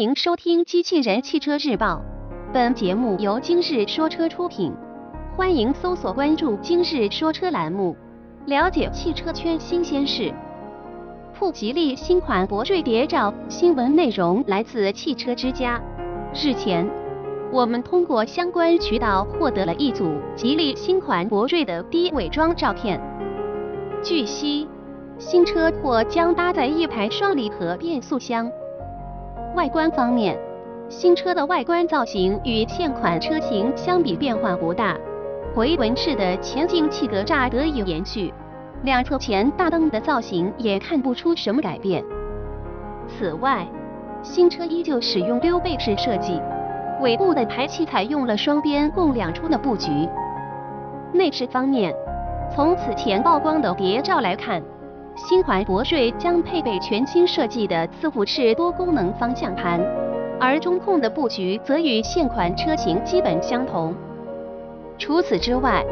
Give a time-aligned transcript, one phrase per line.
[0.00, 2.02] 欢迎收听《机器人汽车日报》，
[2.54, 4.72] 本节目由今日说车出品。
[5.36, 7.94] 欢迎搜索关注“今日说车”栏目，
[8.46, 10.32] 了解汽车圈新鲜事。
[11.34, 15.78] 普吉利新款博瑞谍照新闻内容来自汽车之家。
[16.32, 16.88] 日前，
[17.52, 22.98] 我们通过相关渠道获得了一组吉利新款博瑞的低伪装照片。
[24.02, 24.66] 据悉，
[25.18, 28.50] 新车或将搭载一排双离合变速箱。
[29.56, 30.38] 外观方面，
[30.88, 34.96] 新车的外观造型与现款车型相比变化不大，
[35.54, 38.32] 回纹式的前进气格栅得以延续，
[38.84, 42.02] 两侧前大灯的造型也看不出什么改变。
[43.08, 43.66] 此外，
[44.22, 46.40] 新车依旧使用溜背式设计，
[47.00, 50.08] 尾部的排气采用了双边共两出的布局。
[51.12, 51.92] 内饰方面，
[52.54, 54.62] 从此前曝光的谍照来看。
[55.28, 59.78] 新款博瑞将配备全新设计的四辐式多功能方向盘，
[60.40, 63.94] 而中控的布局则与现款车型基本相同。
[64.98, 65.84] 除此之外，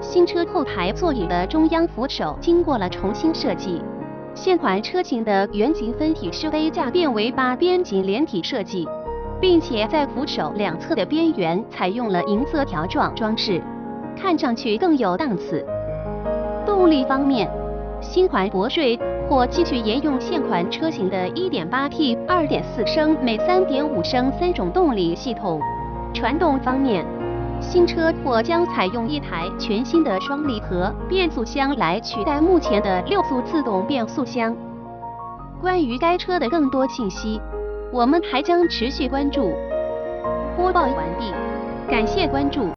[0.00, 3.82] 新车后排座椅的中央扶手经过了重新设计，
[4.36, 8.86] 现款车型的圆形分体式杯架变为八边形连体设计，
[9.40, 13.60] 并且在扶手两侧的边缘采用了银色条状装饰，
[14.16, 15.66] 看上去更有档次。
[16.64, 17.50] 动力方面。
[18.00, 25.60] 新款博瑞或继续沿用现款车型的 1.8T、2.4升、每3.5升三种动力系统。
[26.14, 27.04] 传动方面，
[27.60, 34.54] 新车或将采用一台全新的双离合变速箱来取代目前的六速自动变速箱。
[35.60, 37.40] 关于该车的更多信息，
[37.92, 39.52] 我们还将持续关注。
[40.56, 41.32] 播报完毕，
[41.90, 42.68] 感谢关注。